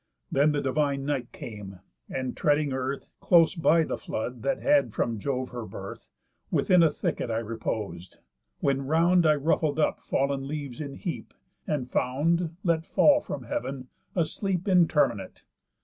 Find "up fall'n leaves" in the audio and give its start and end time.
9.77-10.81